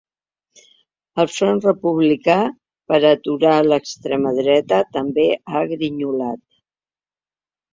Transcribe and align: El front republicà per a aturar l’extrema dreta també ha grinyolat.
El 1.23 1.27
front 1.33 1.59
republicà 1.65 2.37
per 2.93 2.99
a 3.01 3.11
aturar 3.17 3.53
l’extrema 3.67 4.33
dreta 4.41 4.81
també 4.99 5.27
ha 5.45 5.63
grinyolat. 5.75 6.43